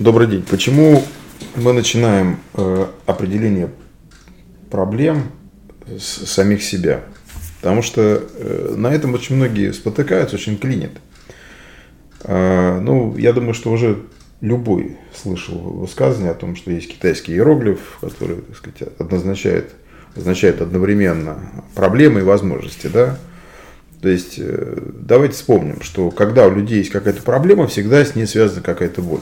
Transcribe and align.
Добрый 0.00 0.26
день. 0.26 0.42
Почему 0.42 1.04
мы 1.54 1.72
начинаем 1.72 2.40
э, 2.54 2.86
определение 3.06 3.70
проблем 4.68 5.30
с 5.86 6.26
самих 6.26 6.64
себя? 6.64 7.02
Потому 7.60 7.80
что 7.82 8.00
э, 8.00 8.74
на 8.76 8.92
этом 8.92 9.14
очень 9.14 9.36
многие 9.36 9.72
спотыкаются, 9.72 10.34
очень 10.34 10.58
клинит. 10.58 10.90
Э, 12.24 12.80
ну, 12.80 13.16
я 13.16 13.32
думаю, 13.32 13.54
что 13.54 13.70
уже 13.70 14.02
любой 14.40 14.96
слышал 15.14 15.58
высказывание 15.58 16.32
о 16.32 16.34
том, 16.34 16.56
что 16.56 16.72
есть 16.72 16.90
китайский 16.90 17.32
иероглиф, 17.34 17.98
который, 18.00 18.38
так 18.38 18.56
сказать, 18.56 18.98
означает, 18.98 19.74
означает 20.16 20.60
одновременно 20.60 21.38
проблемы 21.76 22.18
и 22.18 22.24
возможности, 22.24 22.88
да? 22.88 23.16
То 24.02 24.08
есть, 24.08 24.40
э, 24.40 24.76
давайте 24.92 25.34
вспомним, 25.34 25.82
что 25.82 26.10
когда 26.10 26.48
у 26.48 26.50
людей 26.52 26.78
есть 26.78 26.90
какая-то 26.90 27.22
проблема, 27.22 27.68
всегда 27.68 28.04
с 28.04 28.16
ней 28.16 28.26
связана 28.26 28.60
какая-то 28.60 29.00
боль. 29.00 29.20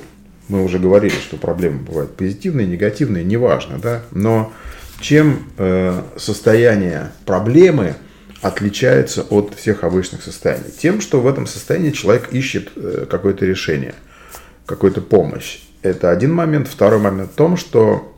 Мы 0.48 0.64
уже 0.64 0.78
говорили, 0.78 1.14
что 1.14 1.36
проблемы 1.36 1.80
бывают 1.80 2.16
позитивные, 2.16 2.66
негативные, 2.66 3.24
неважно, 3.24 3.78
да. 3.78 4.02
Но 4.10 4.52
чем 5.00 5.44
э, 5.58 6.02
состояние 6.16 7.12
проблемы 7.26 7.96
отличается 8.40 9.22
от 9.22 9.54
всех 9.54 9.84
обычных 9.84 10.22
состояний? 10.22 10.70
Тем, 10.76 11.00
что 11.00 11.20
в 11.20 11.26
этом 11.26 11.46
состоянии 11.46 11.90
человек 11.90 12.32
ищет 12.32 12.70
э, 12.76 13.06
какое-то 13.10 13.46
решение, 13.46 13.94
какую-то 14.66 15.00
помощь. 15.00 15.60
Это 15.82 16.10
один 16.10 16.32
момент. 16.32 16.68
Второй 16.68 17.00
момент 17.00 17.32
в 17.32 17.34
том, 17.34 17.56
что 17.56 18.12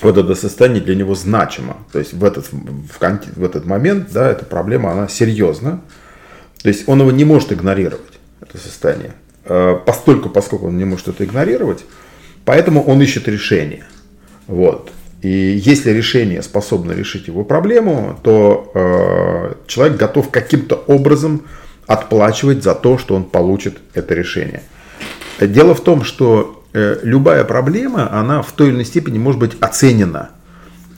вот 0.00 0.18
это 0.18 0.34
состояние 0.34 0.82
для 0.82 0.94
него 0.94 1.14
значимо. 1.14 1.76
То 1.92 1.98
есть 1.98 2.12
в 2.12 2.24
этот, 2.24 2.50
в, 2.52 2.98
в 2.98 3.44
этот 3.44 3.66
момент, 3.66 4.10
да, 4.12 4.30
эта 4.30 4.44
проблема, 4.44 4.92
она 4.92 5.08
серьезна. 5.08 5.80
То 6.62 6.68
есть 6.68 6.88
он 6.88 7.00
его 7.00 7.10
не 7.10 7.24
может 7.24 7.52
игнорировать, 7.52 8.18
это 8.40 8.58
состояние. 8.58 9.12
Э, 9.44 9.76
постольку, 9.84 10.28
поскольку 10.28 10.68
он 10.68 10.78
не 10.78 10.84
может 10.84 11.08
это 11.08 11.24
игнорировать, 11.24 11.84
поэтому 12.44 12.82
он 12.82 13.02
ищет 13.02 13.26
решение. 13.26 13.84
Вот. 14.46 14.92
И 15.20 15.28
если 15.28 15.90
решение 15.90 16.42
способно 16.42 16.92
решить 16.92 17.26
его 17.28 17.44
проблему, 17.44 18.18
то 18.22 18.70
э, 18.74 19.54
человек 19.66 19.96
готов 19.96 20.30
каким-то 20.30 20.76
образом 20.86 21.42
отплачивать 21.86 22.62
за 22.62 22.74
то, 22.74 22.98
что 22.98 23.14
он 23.16 23.24
получит 23.24 23.78
это 23.94 24.14
решение. 24.14 24.62
Дело 25.40 25.74
в 25.74 25.80
том, 25.82 26.04
что 26.04 26.64
э, 26.72 26.98
любая 27.02 27.44
проблема, 27.44 28.12
она 28.12 28.42
в 28.42 28.52
той 28.52 28.68
или 28.68 28.74
иной 28.74 28.84
степени 28.84 29.18
может 29.18 29.40
быть 29.40 29.56
оценена 29.60 30.30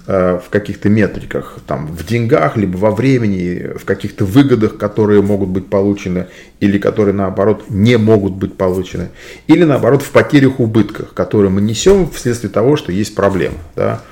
в 0.07 0.45
каких-то 0.51 0.91
метриках, 0.91 1.59
там, 1.67 1.87
в 1.87 2.05
деньгах, 2.05 2.59
либо 2.59 2.77
во 2.77 2.91
времени, 2.91 3.73
в 3.79 3.87
каких-то 3.87 4.27
выгодах, 4.27 4.77
которые 4.77 5.23
могут 5.23 5.49
быть 5.49 5.71
получены, 5.71 6.27
или 6.61 6.77
которые, 6.77 7.15
наоборот, 7.15 7.65
не 7.71 7.97
могут 7.97 8.35
быть 8.35 8.55
получены, 8.57 9.09
или, 9.47 9.65
наоборот, 9.65 10.03
в 10.03 10.11
потерях, 10.11 10.61
убытках, 10.61 11.15
которые 11.15 11.51
мы 11.51 11.63
несем 11.63 12.11
вследствие 12.11 12.51
того, 12.51 12.77
что 12.77 12.93
есть 12.93 13.15
проблема. 13.15 13.57
Да? 13.77 14.03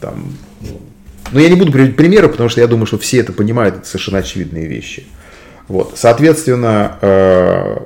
Там, 0.00 0.32
но 1.32 1.40
я 1.40 1.48
не 1.48 1.56
буду 1.56 1.72
приводить 1.72 1.96
примеры, 1.96 2.28
потому 2.28 2.48
что 2.48 2.60
я 2.60 2.66
думаю, 2.66 2.86
что 2.86 2.98
все 2.98 3.18
это 3.18 3.32
понимают, 3.32 3.76
это 3.76 3.86
совершенно 3.86 4.18
очевидные 4.18 4.66
вещи. 4.66 5.04
Вот. 5.68 5.94
Соответственно, 5.96 6.98
э, 7.00 7.78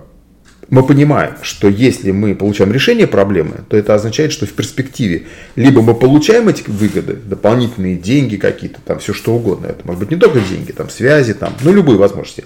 мы 0.70 0.82
понимаем, 0.82 1.34
что 1.42 1.68
если 1.68 2.10
мы 2.10 2.34
получаем 2.34 2.72
решение 2.72 3.06
проблемы, 3.06 3.60
то 3.68 3.76
это 3.76 3.94
означает, 3.94 4.32
что 4.32 4.46
в 4.46 4.52
перспективе 4.52 5.26
либо 5.56 5.80
мы 5.80 5.94
получаем 5.94 6.48
эти 6.48 6.64
выгоды, 6.68 7.14
дополнительные 7.14 7.96
деньги 7.96 8.36
какие-то, 8.36 8.80
там 8.84 8.98
все 8.98 9.14
что 9.14 9.34
угодно, 9.34 9.66
это 9.66 9.80
может 9.84 10.00
быть 10.00 10.10
не 10.10 10.16
только 10.16 10.40
деньги, 10.40 10.72
там 10.72 10.90
связи, 10.90 11.32
там, 11.32 11.54
ну 11.62 11.72
любые 11.72 11.98
возможности. 11.98 12.44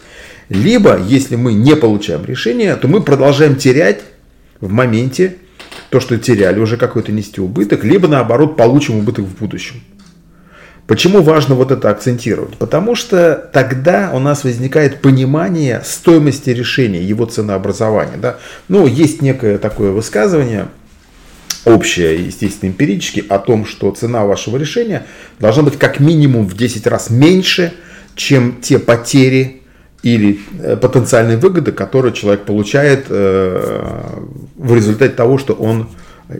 Либо, 0.48 1.00
если 1.00 1.34
мы 1.34 1.52
не 1.52 1.74
получаем 1.74 2.24
решение, 2.24 2.76
то 2.76 2.86
мы 2.86 3.02
продолжаем 3.02 3.56
терять 3.56 4.02
в 4.60 4.70
моменте 4.70 5.36
то, 5.90 5.98
что 5.98 6.16
теряли, 6.16 6.60
уже 6.60 6.76
какой-то 6.76 7.10
нести 7.10 7.40
убыток, 7.40 7.84
либо 7.84 8.06
наоборот 8.06 8.56
получим 8.56 8.98
убыток 8.98 9.24
в 9.24 9.38
будущем. 9.38 9.82
Почему 10.92 11.22
важно 11.22 11.54
вот 11.54 11.70
это 11.70 11.88
акцентировать? 11.88 12.58
Потому 12.58 12.94
что 12.94 13.48
тогда 13.50 14.10
у 14.12 14.18
нас 14.18 14.44
возникает 14.44 15.00
понимание 15.00 15.80
стоимости 15.86 16.50
решения, 16.50 17.02
его 17.02 17.24
ценообразования. 17.24 18.18
Да? 18.18 18.36
Ну, 18.68 18.86
есть 18.86 19.22
некое 19.22 19.56
такое 19.56 19.92
высказывание, 19.92 20.68
общее, 21.64 22.26
естественно, 22.26 22.68
эмпирически, 22.68 23.24
о 23.26 23.38
том, 23.38 23.64
что 23.64 23.90
цена 23.92 24.26
вашего 24.26 24.58
решения 24.58 25.06
должна 25.38 25.62
быть 25.62 25.78
как 25.78 25.98
минимум 25.98 26.46
в 26.46 26.58
10 26.58 26.86
раз 26.86 27.08
меньше, 27.08 27.72
чем 28.14 28.60
те 28.60 28.78
потери 28.78 29.62
или 30.02 30.40
э, 30.60 30.76
потенциальные 30.76 31.38
выгоды, 31.38 31.72
которые 31.72 32.12
человек 32.12 32.42
получает 32.42 33.06
э, 33.08 34.18
в 34.58 34.74
результате 34.74 35.14
того, 35.14 35.38
что 35.38 35.54
он 35.54 35.88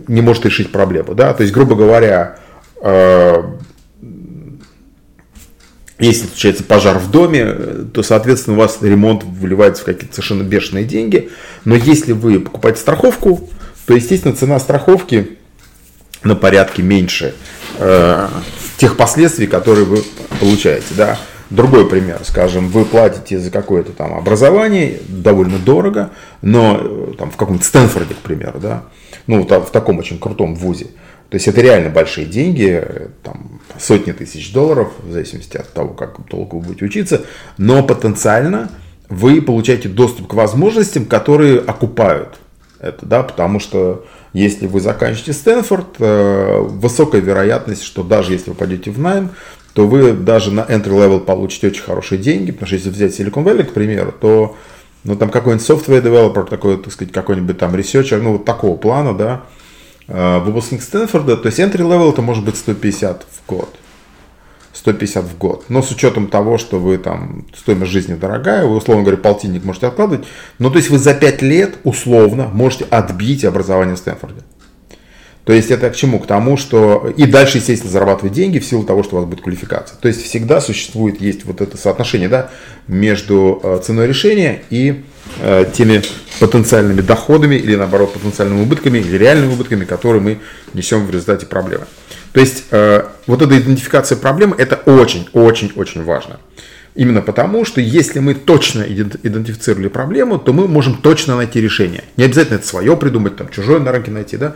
не 0.07 0.21
может 0.21 0.45
решить 0.45 0.71
проблему. 0.71 1.15
Да? 1.15 1.33
То 1.33 1.41
есть, 1.41 1.55
грубо 1.55 1.73
говоря, 1.73 2.37
э, 2.83 3.43
если 5.99 6.27
случается 6.27 6.63
пожар 6.63 6.97
в 6.97 7.11
доме, 7.11 7.45
то, 7.93 8.01
соответственно, 8.03 8.57
у 8.57 8.59
вас 8.59 8.79
ремонт 8.81 9.23
выливается 9.23 9.83
в 9.83 9.85
какие-то 9.85 10.15
совершенно 10.15 10.43
бешеные 10.43 10.85
деньги. 10.85 11.29
Но 11.65 11.75
если 11.75 12.13
вы 12.13 12.39
покупаете 12.39 12.79
страховку, 12.79 13.49
то, 13.85 13.93
естественно, 13.93 14.35
цена 14.35 14.59
страховки 14.59 15.37
на 16.23 16.35
порядке 16.35 16.81
меньше 16.81 17.35
э, 17.77 18.27
тех 18.77 18.97
последствий, 18.97 19.47
которые 19.47 19.85
вы 19.85 20.03
получаете. 20.39 20.87
Да? 20.97 21.19
Другой 21.49 21.87
пример, 21.87 22.21
скажем, 22.23 22.69
вы 22.69 22.85
платите 22.85 23.37
за 23.37 23.51
какое-то 23.51 23.91
там 23.91 24.15
образование 24.15 24.99
довольно 25.07 25.59
дорого, 25.59 26.09
но 26.41 26.79
э, 26.81 27.13
там 27.17 27.29
в 27.29 27.37
каком-то 27.37 27.63
Стэнфорде, 27.63 28.15
к 28.15 28.19
примеру, 28.19 28.59
да, 28.59 28.83
ну, 29.27 29.43
в 29.43 29.69
таком 29.69 29.99
очень 29.99 30.19
крутом 30.19 30.55
вузе, 30.55 30.87
то 31.33 31.37
есть 31.37 31.47
это 31.47 31.61
реально 31.61 31.89
большие 31.89 32.27
деньги, 32.27 32.87
там, 33.23 33.59
сотни 33.79 34.11
тысяч 34.11 34.53
долларов, 34.53 34.91
в 34.99 35.11
зависимости 35.11 35.57
от 35.57 35.73
того, 35.73 35.95
как 35.95 36.19
долго 36.29 36.53
вы 36.53 36.61
будете 36.61 36.85
учиться, 36.85 37.23
но 37.57 37.81
потенциально 37.81 38.69
вы 39.09 39.41
получаете 39.41 39.89
доступ 39.89 40.27
к 40.27 40.35
возможностям, 40.35 41.05
которые 41.05 41.57
окупают 41.57 42.37
это, 42.79 43.07
да, 43.07 43.23
потому 43.23 43.59
что 43.59 44.05
если 44.33 44.67
вы 44.67 44.79
заканчиваете 44.79 45.33
Стэнфорд, 45.33 45.95
э, 45.97 46.59
высокая 46.59 47.19
вероятность, 47.21 47.81
что 47.81 48.03
даже 48.03 48.33
если 48.33 48.51
вы 48.51 48.55
пойдете 48.55 48.91
в 48.91 48.99
найм, 48.99 49.31
то 49.73 49.87
вы 49.87 50.13
даже 50.13 50.51
на 50.51 50.61
entry 50.61 50.91
level 50.91 51.19
получите 51.19 51.65
очень 51.65 51.81
хорошие 51.81 52.21
деньги, 52.21 52.51
потому 52.51 52.67
что 52.67 52.75
если 52.75 52.89
взять 52.91 53.19
Silicon 53.19 53.43
Valley, 53.43 53.63
к 53.63 53.73
примеру, 53.73 54.11
то 54.11 54.55
ну, 55.03 55.15
там 55.15 55.31
какой-нибудь 55.31 55.67
software 55.67 56.03
developer, 56.03 56.47
такой, 56.47 56.77
так 56.77 56.93
сказать, 56.93 57.11
какой-нибудь 57.11 57.57
там 57.57 57.73
researcher, 57.73 58.21
ну, 58.21 58.33
вот 58.33 58.45
такого 58.45 58.77
плана, 58.77 59.15
да, 59.17 59.45
выпускник 60.07 60.81
Стэнфорда, 60.81 61.37
то 61.37 61.47
есть 61.47 61.59
entry 61.59 61.81
level 61.81 62.11
это 62.11 62.21
может 62.21 62.43
быть 62.43 62.57
150 62.57 63.23
в 63.23 63.49
год. 63.49 63.75
150 64.73 65.23
в 65.23 65.37
год. 65.37 65.65
Но 65.69 65.81
с 65.81 65.91
учетом 65.91 66.27
того, 66.27 66.57
что 66.57 66.79
вы 66.79 66.97
там, 66.97 67.45
стоимость 67.55 67.91
жизни 67.91 68.15
дорогая, 68.15 68.65
вы, 68.65 68.75
условно 68.75 69.03
говоря, 69.03 69.21
полтинник 69.21 69.63
можете 69.63 69.87
откладывать. 69.87 70.25
Но 70.59 70.69
то 70.69 70.77
есть 70.77 70.89
вы 70.89 70.97
за 70.97 71.13
5 71.13 71.41
лет, 71.41 71.77
условно, 71.83 72.49
можете 72.51 72.85
отбить 72.85 73.45
образование 73.45 73.95
в 73.95 73.99
Стэнфорде. 73.99 74.41
То 75.45 75.51
есть 75.51 75.71
это 75.71 75.89
к 75.89 75.95
чему? 75.95 76.19
К 76.19 76.27
тому, 76.27 76.55
что 76.55 77.13
и 77.17 77.25
дальше, 77.25 77.57
естественно, 77.57 77.91
зарабатывать 77.91 78.33
деньги 78.33 78.59
в 78.59 78.65
силу 78.65 78.83
того, 78.83 79.03
что 79.03 79.15
у 79.15 79.19
вас 79.19 79.27
будет 79.27 79.41
квалификация. 79.41 79.97
То 79.99 80.07
есть 80.07 80.23
всегда 80.23 80.61
существует, 80.61 81.19
есть 81.19 81.43
вот 81.43 81.59
это 81.59 81.75
соотношение 81.75 82.29
да, 82.29 82.49
между 82.87 83.59
э, 83.61 83.81
ценой 83.83 84.07
решения 84.07 84.61
и 84.69 85.03
э, 85.41 85.65
теми 85.73 86.01
потенциальными 86.39 87.01
доходами 87.01 87.55
или 87.55 87.75
наоборот 87.75 88.13
потенциальными 88.13 88.61
убытками 88.63 88.99
или 88.99 89.17
реальными 89.17 89.53
убытками, 89.53 89.83
которые 89.83 90.21
мы 90.21 90.39
несем 90.73 91.05
в 91.05 91.11
результате 91.11 91.45
проблемы. 91.45 91.85
То 92.31 92.39
есть 92.39 92.65
э, 92.71 93.03
вот 93.27 93.41
эта 93.41 93.59
идентификация 93.59 94.17
проблемы 94.17 94.55
это 94.57 94.77
очень-очень-очень 94.77 96.03
важно. 96.03 96.39
Именно 96.95 97.21
потому, 97.21 97.65
что 97.65 97.81
если 97.81 98.19
мы 98.19 98.35
точно 98.35 98.83
идентифицировали 98.83 99.87
проблему, 99.87 100.37
то 100.37 100.53
мы 100.53 100.67
можем 100.67 100.95
точно 100.95 101.35
найти 101.35 101.59
решение. 101.59 102.03
Не 102.17 102.25
обязательно 102.25 102.57
это 102.57 102.67
свое 102.67 102.95
придумать, 102.95 103.35
там 103.35 103.49
чужое 103.49 103.79
на 103.79 103.91
рынке 103.91 104.11
найти, 104.11 104.37
да. 104.37 104.55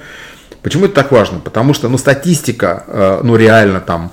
Почему 0.62 0.86
это 0.86 0.96
так 0.96 1.12
важно? 1.12 1.40
Потому 1.40 1.74
что, 1.74 1.90
ну, 1.90 1.98
статистика, 1.98 2.84
э, 2.88 3.20
ну, 3.24 3.36
реально 3.36 3.80
там 3.80 4.12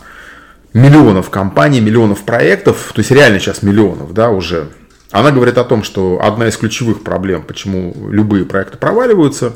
миллионов 0.73 1.29
компаний, 1.29 1.81
миллионов 1.81 2.23
проектов, 2.25 2.93
то 2.95 3.01
есть 3.01 3.11
реально 3.11 3.41
сейчас 3.41 3.63
миллионов, 3.63 4.15
да, 4.15 4.31
уже, 4.31 4.69
она 5.11 5.31
говорит 5.31 5.59
о 5.59 5.65
том, 5.65 5.85
что 5.85 6.21
одна 6.23 6.49
из 6.49 6.57
ключевых 6.57 7.03
проблем, 7.03 7.43
почему 7.43 8.09
любые 8.11 8.45
проекты 8.47 8.79
проваливаются, 8.79 9.55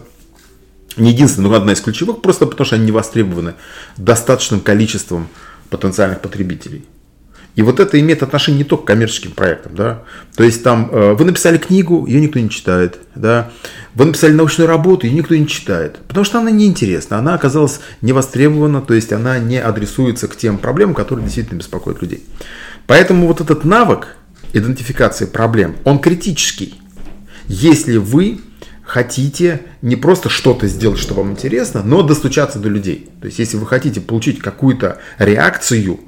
не 0.97 1.11
единственная, 1.11 1.51
но 1.51 1.57
одна 1.57 1.73
из 1.73 1.81
ключевых, 1.81 2.21
просто 2.21 2.47
потому 2.47 2.67
что 2.67 2.77
они 2.77 2.85
не 2.87 2.93
востребованы 2.93 3.55
достаточным 3.97 4.61
количеством 4.61 5.29
потенциальных 5.71 6.21
потребителей. 6.21 6.85
И 7.59 7.63
вот 7.63 7.81
это 7.81 7.99
имеет 7.99 8.23
отношение 8.23 8.59
не 8.59 8.65
только 8.65 8.85
к 8.85 8.87
коммерческим 8.87 9.33
проектам, 9.33 9.75
да. 9.75 10.05
То 10.37 10.45
есть 10.45 10.63
там 10.63 10.91
э, 10.93 11.15
вы 11.15 11.25
написали 11.25 11.59
книгу, 11.59 12.07
ее 12.07 12.21
никто 12.21 12.39
не 12.39 12.49
читает, 12.51 13.01
да. 13.17 13.51
Вы 13.97 14.05
написали 14.05 14.31
научную 14.31 14.69
работу, 14.69 15.09
ее 15.09 15.15
никто 15.15 15.35
не 15.35 15.49
читает, 15.49 15.99
потому 16.07 16.25
что 16.25 16.39
она 16.39 16.53
неинтересна, 16.53 17.19
она 17.19 17.35
оказалась 17.35 17.81
не 18.01 18.13
востребована, 18.13 18.81
то 18.81 18.95
есть 18.95 19.13
она 19.13 19.41
не 19.41 19.61
адресуется 19.61 20.29
к 20.29 20.37
тем 20.37 20.59
проблемам, 20.59 20.95
которые 20.95 21.25
действительно 21.25 21.59
беспокоят 21.59 22.01
людей. 22.01 22.23
Поэтому 22.87 23.27
вот 23.27 23.41
этот 23.41 23.65
навык 23.65 24.07
идентификации 24.53 25.25
проблем, 25.25 25.75
он 25.83 25.99
критический. 25.99 26.81
Если 27.49 27.97
вы 27.97 28.39
хотите 28.85 29.63
не 29.83 29.97
просто 29.97 30.29
что-то 30.29 30.69
сделать, 30.69 30.99
что 30.99 31.15
вам 31.15 31.33
интересно, 31.33 31.83
но 31.83 32.03
достучаться 32.03 32.61
до 32.61 32.69
людей. 32.69 33.11
То 33.21 33.27
есть, 33.27 33.41
если 33.41 33.57
вы 33.57 33.67
хотите 33.67 34.01
получить 34.01 34.39
какую-то 34.39 34.99
реакцию 35.19 36.01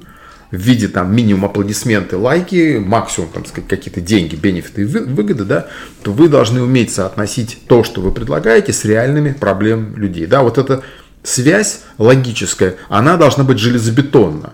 в 0.51 0.57
виде 0.57 0.87
там 0.87 1.15
минимум 1.15 1.45
аплодисменты, 1.45 2.17
лайки, 2.17 2.77
максимум 2.77 3.29
там 3.29 3.45
сказать 3.45 3.69
какие-то 3.69 4.01
деньги, 4.01 4.35
бенефиты 4.35 4.81
и 4.81 4.85
выгоды, 4.85 5.45
да, 5.45 5.67
то 6.03 6.11
вы 6.11 6.27
должны 6.27 6.61
уметь 6.61 6.91
соотносить 6.91 7.59
то, 7.67 7.83
что 7.83 8.01
вы 8.01 8.11
предлагаете, 8.11 8.73
с 8.73 8.83
реальными 8.83 9.31
проблемами 9.31 9.95
людей. 9.95 10.25
Да, 10.25 10.43
вот 10.43 10.57
эта 10.57 10.83
связь 11.23 11.81
логическая, 11.97 12.75
она 12.89 13.17
должна 13.17 13.43
быть 13.43 13.59
железобетонна. 13.59 14.53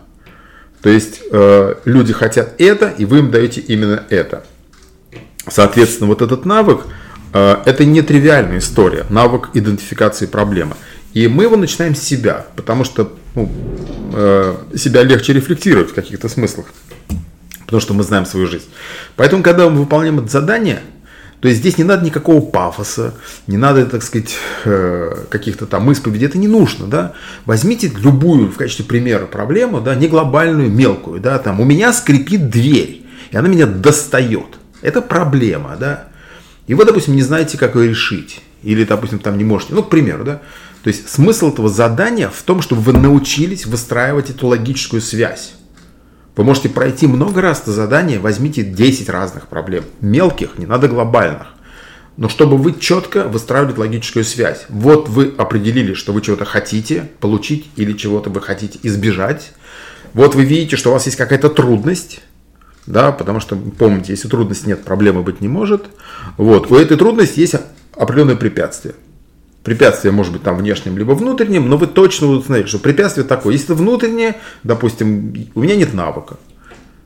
То 0.82 0.90
есть 0.90 1.22
э, 1.32 1.76
люди 1.86 2.14
хотят 2.14 2.54
это, 2.60 2.90
и 2.90 3.06
вы 3.06 3.20
им 3.20 3.32
даете 3.32 3.62
именно 3.62 4.04
это. 4.10 4.46
Соответственно, 5.50 6.08
вот 6.08 6.22
этот 6.22 6.46
навык, 6.46 6.82
э, 7.34 7.56
это 7.66 7.86
не 7.86 8.04
тривиальная 8.04 8.60
история, 8.60 9.06
навык 9.10 9.50
идентификации 9.56 10.28
проблемы. 10.28 10.76
И 11.18 11.28
мы 11.28 11.46
его 11.46 11.58
начинаем 11.58 11.96
с 11.96 12.00
себя, 12.00 12.46
потому 12.56 12.84
что 12.84 13.12
ну, 13.34 13.52
э, 14.14 14.56
себя 14.76 15.02
легче 15.02 15.34
рефлектировать 15.34 15.90
в 15.90 15.96
каких-то 15.96 16.30
смыслах, 16.30 16.68
потому 17.66 17.82
что 17.82 17.96
мы 17.96 18.04
знаем 18.04 18.28
свою 18.28 18.46
жизнь. 18.46 18.68
Поэтому, 19.16 19.42
когда 19.42 19.68
мы 19.68 19.80
выполняем 19.80 20.20
это 20.20 20.28
задание, 20.28 20.80
то 21.40 21.48
есть 21.48 21.62
здесь 21.62 21.80
не 21.80 21.84
надо 21.84 22.06
никакого 22.06 22.40
пафоса, 22.40 23.16
не 23.48 23.58
надо, 23.58 23.88
так 23.88 24.04
сказать, 24.04 24.36
э, 24.66 25.24
каких-то 25.30 25.66
там 25.66 25.92
исповедей, 25.92 26.28
это 26.28 26.38
не 26.38 26.48
нужно, 26.48 26.86
да. 26.86 27.14
Возьмите 27.46 27.92
любую 27.98 28.52
в 28.52 28.56
качестве 28.58 28.86
примера 28.86 29.26
проблему, 29.26 29.82
да, 29.82 29.96
не 29.96 30.08
глобальную, 30.08 30.70
мелкую, 30.70 31.20
да, 31.20 31.40
там 31.40 31.60
у 31.60 31.66
меня 31.66 31.94
скрипит 31.94 32.52
дверь, 32.52 33.08
и 33.32 33.36
она 33.36 33.48
меня 33.48 33.66
достает. 33.66 34.60
Это 34.84 35.02
проблема, 35.02 35.78
да. 35.80 36.10
И 36.68 36.76
вы, 36.76 36.86
допустим, 36.86 37.16
не 37.16 37.24
знаете, 37.24 37.58
как 37.58 37.76
ее 37.76 37.90
решить. 37.90 38.42
Или, 38.64 38.84
допустим, 38.84 39.20
там 39.20 39.38
не 39.38 39.44
можете. 39.44 39.74
Ну, 39.74 39.84
к 39.84 39.90
примеру, 39.90 40.24
да. 40.24 40.42
То 40.88 40.92
есть 40.92 41.10
смысл 41.10 41.50
этого 41.50 41.68
задания 41.68 42.30
в 42.30 42.42
том, 42.44 42.62
чтобы 42.62 42.82
вы 42.82 42.94
научились 42.94 43.66
выстраивать 43.66 44.30
эту 44.30 44.48
логическую 44.48 45.02
связь. 45.02 45.52
Вы 46.38 46.46
можете 46.46 46.70
пройти 46.70 47.08
много 47.08 47.42
раз 47.42 47.60
это 47.60 47.74
задание, 47.74 48.20
возьмите 48.20 48.64
10 48.64 49.10
разных 49.10 49.50
проблем. 49.50 49.84
Мелких, 50.00 50.58
не 50.58 50.66
надо 50.66 50.88
глобальных. 50.88 51.48
Но 52.16 52.30
чтобы 52.30 52.56
вы 52.56 52.74
четко 52.80 53.26
выстраивали 53.26 53.76
логическую 53.76 54.24
связь. 54.24 54.64
Вот 54.70 55.10
вы 55.10 55.34
определили, 55.38 55.94
что 55.94 56.14
вы 56.14 56.22
чего-то 56.22 56.46
хотите 56.46 57.12
получить 57.20 57.70
или 57.76 57.92
чего-то 57.92 58.30
вы 58.30 58.40
хотите 58.40 58.80
избежать. 58.82 59.52
Вот 60.14 60.36
вы 60.36 60.46
видите, 60.46 60.78
что 60.78 60.92
у 60.92 60.94
вас 60.94 61.06
есть 61.06 61.18
какая-то 61.18 61.50
трудность. 61.50 62.22
Да, 62.86 63.12
потому 63.12 63.42
что, 63.42 63.58
помните, 63.58 64.14
если 64.14 64.30
трудности 64.30 64.68
нет, 64.68 64.86
проблемы 64.86 65.22
быть 65.22 65.42
не 65.42 65.50
может. 65.50 65.88
Вот, 66.38 66.72
у 66.72 66.78
этой 66.78 66.96
трудности 66.96 67.42
есть 67.42 67.56
определенное 67.94 68.38
препятствие. 68.38 68.96
Препятствие 69.68 70.14
может 70.14 70.32
быть 70.32 70.44
там 70.44 70.56
внешним, 70.56 70.98
либо 70.98 71.12
внутренним, 71.12 71.68
но 71.68 71.76
вы 71.76 71.88
точно 71.88 72.28
узнаете, 72.28 72.70
что 72.70 72.80
препятствие 72.80 73.28
такое. 73.28 73.52
Если 73.52 73.74
внутреннее, 73.74 74.38
допустим, 74.64 75.34
у 75.56 75.60
меня 75.60 75.76
нет 75.76 75.94
навыка, 75.94 76.38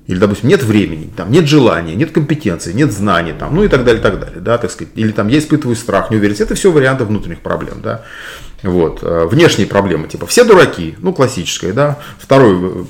или, 0.05 0.19
допустим, 0.19 0.47
нет 0.47 0.61
времени, 0.61 1.09
там, 1.17 1.31
нет 1.31 1.47
желания, 1.47 1.95
нет 1.95 2.11
компетенции, 2.11 2.71
нет 2.71 2.91
знаний, 2.91 3.33
там, 3.33 3.55
ну 3.55 3.63
и 3.63 3.67
так 3.67 3.83
далее, 3.83 3.99
так 3.99 4.19
далее, 4.19 4.41
да, 4.41 4.59
так 4.59 4.69
сказать. 4.69 4.93
Или 4.93 5.11
там 5.11 5.27
я 5.27 5.39
испытываю 5.39 5.75
страх, 5.75 6.11
неуверенность. 6.11 6.41
Это 6.41 6.53
все 6.53 6.71
варианты 6.71 7.03
внутренних 7.03 7.39
проблем, 7.39 7.81
да. 7.81 8.03
Вот. 8.63 8.99
Э, 9.01 9.25
внешние 9.25 9.67
проблемы, 9.67 10.07
типа, 10.07 10.27
все 10.27 10.43
дураки, 10.43 10.95
ну, 10.99 11.13
классическая, 11.13 11.73
да. 11.73 11.99
Второй, 12.19 12.55
э, 12.55 12.83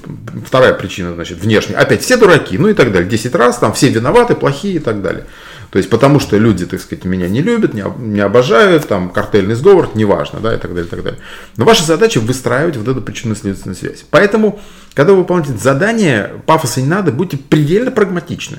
вторая 0.45 0.73
причина, 0.73 1.13
значит, 1.13 1.39
внешняя, 1.39 1.75
опять 1.75 2.01
все 2.01 2.17
дураки, 2.17 2.57
ну 2.57 2.67
и 2.67 2.73
так 2.73 2.91
далее. 2.91 3.09
Десять 3.09 3.35
раз, 3.35 3.57
там, 3.57 3.73
все 3.73 3.89
виноваты, 3.89 4.35
плохие 4.35 4.75
и 4.75 4.79
так 4.79 5.01
далее. 5.01 5.25
То 5.71 5.77
есть 5.77 5.89
потому 5.89 6.19
что 6.19 6.37
люди, 6.37 6.65
так 6.65 6.81
сказать, 6.81 7.05
меня 7.05 7.29
не 7.29 7.41
любят, 7.41 7.73
не, 7.73 8.19
обожают, 8.19 8.89
там 8.89 9.09
картельный 9.09 9.55
сговор, 9.55 9.89
неважно, 9.95 10.41
да, 10.41 10.53
и 10.53 10.57
так 10.57 10.71
далее, 10.71 10.87
и 10.87 10.89
так 10.89 11.01
далее. 11.01 11.19
Но 11.55 11.63
ваша 11.63 11.85
задача 11.85 12.19
выстраивать 12.19 12.75
вот 12.75 12.89
эту 12.89 13.01
причинно-следственную 13.01 13.77
связь. 13.77 14.03
Поэтому, 14.09 14.59
когда 14.93 15.13
вы 15.13 15.19
выполняете 15.19 15.57
задание, 15.57 16.41
пафоса 16.45 16.81
не 16.81 16.87
надо, 16.87 17.13
будьте 17.13 17.37
предельно 17.37 17.89
прагматичны. 17.89 18.57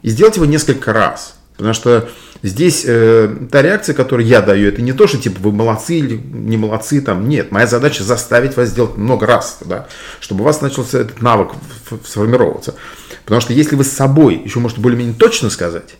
И 0.00 0.08
сделайте 0.08 0.40
его 0.40 0.50
несколько 0.50 0.94
раз. 0.94 1.37
Потому 1.58 1.74
что 1.74 2.08
здесь 2.44 2.84
э, 2.86 3.28
та 3.50 3.62
реакция, 3.62 3.92
которую 3.92 4.26
я 4.26 4.40
даю, 4.40 4.68
это 4.68 4.80
не 4.80 4.92
то, 4.92 5.08
что 5.08 5.18
типа 5.18 5.40
вы 5.40 5.50
молодцы 5.50 5.98
или 5.98 6.16
не 6.16 6.56
молодцы, 6.56 7.00
там 7.00 7.28
нет. 7.28 7.50
Моя 7.50 7.66
задача 7.66 8.04
заставить 8.04 8.56
вас 8.56 8.68
сделать 8.68 8.96
много 8.96 9.26
раз, 9.26 9.58
да, 9.64 9.88
чтобы 10.20 10.42
у 10.42 10.44
вас 10.44 10.60
начался 10.60 11.00
этот 11.00 11.20
навык 11.20 11.50
сформироваться. 12.06 12.76
Потому 13.24 13.40
что 13.40 13.52
если 13.52 13.74
вы 13.74 13.82
с 13.82 13.90
собой 13.90 14.40
еще 14.42 14.60
можете 14.60 14.80
более-менее 14.80 15.16
точно 15.16 15.50
сказать, 15.50 15.96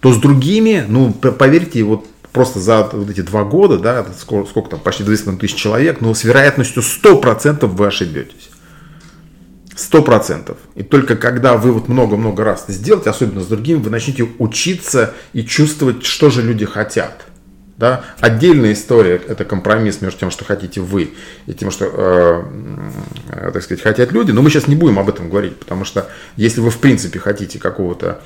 то 0.00 0.10
с 0.10 0.16
другими, 0.16 0.86
ну, 0.88 1.12
поверьте, 1.12 1.82
вот 1.82 2.06
просто 2.32 2.60
за 2.60 2.88
вот 2.90 3.10
эти 3.10 3.20
два 3.20 3.44
года, 3.44 3.78
да, 3.78 4.06
сколько, 4.18 4.48
сколько 4.48 4.70
там, 4.70 4.80
почти 4.80 5.04
200 5.04 5.36
тысяч 5.36 5.54
человек, 5.54 6.00
но 6.00 6.14
с 6.14 6.24
вероятностью 6.24 6.82
100% 6.82 7.66
вы 7.66 7.86
ошибетесь. 7.86 8.48
Сто 9.76 10.02
процентов. 10.02 10.58
И 10.76 10.82
только 10.82 11.16
когда 11.16 11.56
вы 11.56 11.72
вот 11.72 11.88
много-много 11.88 12.44
раз 12.44 12.64
это 12.64 12.72
сделаете, 12.72 13.10
особенно 13.10 13.40
с 13.40 13.46
другими, 13.46 13.78
вы 13.78 13.90
начнете 13.90 14.28
учиться 14.38 15.14
и 15.32 15.42
чувствовать, 15.44 16.04
что 16.04 16.30
же 16.30 16.42
люди 16.42 16.64
хотят. 16.64 17.26
Да? 17.76 18.04
Отдельная 18.20 18.72
история– 18.72 19.20
это 19.28 19.44
компромисс 19.44 20.00
между 20.00 20.20
тем, 20.20 20.30
что 20.30 20.44
хотите 20.44 20.80
вы, 20.80 21.14
и 21.46 21.54
тем, 21.54 21.72
что, 21.72 21.86
э, 21.86 22.42
э, 23.30 23.50
так 23.52 23.62
сказать, 23.64 23.82
хотят 23.82 24.12
люди. 24.12 24.30
Но 24.30 24.42
мы 24.42 24.50
сейчас 24.50 24.68
не 24.68 24.76
будем 24.76 24.98
об 25.00 25.08
этом 25.08 25.28
говорить, 25.28 25.58
потому 25.58 25.84
что 25.84 26.08
если 26.36 26.60
вы, 26.60 26.70
в 26.70 26.78
принципе, 26.78 27.18
хотите 27.18 27.58
какого-то 27.58 28.20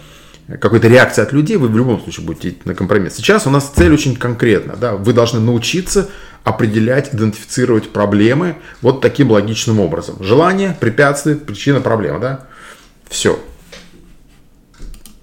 какой-то 0.57 0.89
реакции 0.89 1.23
от 1.23 1.33
людей, 1.33 1.57
вы 1.57 1.69
в 1.69 1.77
любом 1.77 2.01
случае 2.01 2.27
будете 2.27 2.49
идти 2.51 2.61
на 2.65 2.75
компромисс. 2.75 3.17
Сейчас 3.17 3.47
у 3.47 3.51
нас 3.51 3.69
цель 3.69 3.93
очень 3.93 4.17
конкретна. 4.17 4.77
Да? 4.77 4.97
Вы 4.97 5.13
должны 5.13 5.41
научиться 5.41 6.09
определять, 6.45 7.15
идентифицировать 7.15 7.91
проблемы 7.91 8.57
вот 8.81 9.03
таким 9.03 9.31
логичным 9.31 9.81
образом. 9.81 10.17
Желание, 10.21 10.77
препятствие, 10.81 11.37
причина, 11.37 11.81
проблема. 11.81 12.19
Да? 12.19 12.47
Все. 13.09 13.39